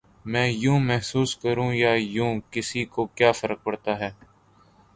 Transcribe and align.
میں 0.25 0.47
یوں 0.63 0.79
محسوس 0.79 1.35
کروں 1.35 1.71
یا 1.73 1.91
یوں، 2.15 2.33
کسی 2.51 2.85
کو 2.85 3.05
کیا 3.15 3.31
فرق 3.31 3.63
پڑتا 3.63 3.99
ہے؟ 3.99 4.09